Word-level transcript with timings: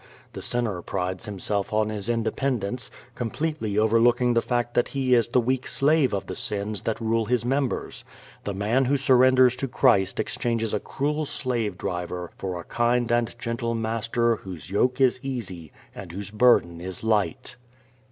The 0.33 0.41
sinner 0.41 0.81
prides 0.81 1.27
himself 1.27 1.71
on 1.71 1.89
his 1.89 2.09
independence, 2.09 2.89
completely 3.13 3.77
overlooking 3.77 4.33
the 4.33 4.41
fact 4.41 4.73
that 4.73 4.87
he 4.87 5.13
is 5.13 5.27
the 5.27 5.39
weak 5.39 5.67
slave 5.67 6.11
of 6.11 6.25
the 6.25 6.33
sins 6.35 6.81
that 6.81 6.99
rule 6.99 7.25
his 7.25 7.45
members. 7.45 8.03
The 8.43 8.55
man 8.55 8.85
who 8.85 8.97
surrenders 8.97 9.55
to 9.57 9.67
Christ 9.67 10.19
exchanges 10.19 10.73
a 10.73 10.79
cruel 10.79 11.25
slave 11.25 11.77
driver 11.77 12.31
for 12.35 12.59
a 12.59 12.63
kind 12.63 13.11
and 13.11 13.37
gentle 13.37 13.75
Master 13.75 14.37
whose 14.37 14.71
yoke 14.71 14.99
is 14.99 15.19
easy 15.21 15.71
and 15.93 16.11
whose 16.11 16.31
burden 16.31 16.81
is 16.81 17.03
light. 17.03 17.57